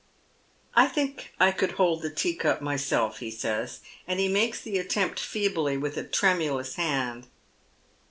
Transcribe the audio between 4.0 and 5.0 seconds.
and he makes the